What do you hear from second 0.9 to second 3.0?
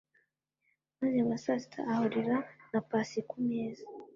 maze mumasasita ahurira na